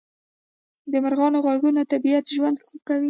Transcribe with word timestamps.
د 0.91 0.93
مرغانو 1.03 1.43
غږونه 1.45 1.81
طبیعت 1.91 2.25
ژوندی 2.35 2.61
کوي 2.87 2.99